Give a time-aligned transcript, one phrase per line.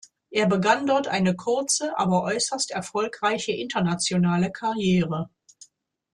[0.31, 5.29] Er begann dort eine kurze, aber äußerst erfolgreiche internationale Karriere.